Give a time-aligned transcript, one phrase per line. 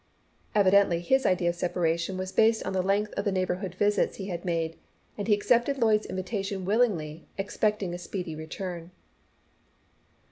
[0.55, 4.29] Evidently his idea of separation was based on the length of the neighbourhood visits he
[4.29, 4.75] had made,
[5.15, 8.89] and he accepted Lloyd's invitation willingly, expecting a speedy return.